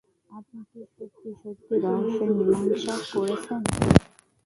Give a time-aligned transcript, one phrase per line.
[0.31, 3.61] আপনি কি সত্যি-সত্যি রহস্যের মীমাংসা করেছেন?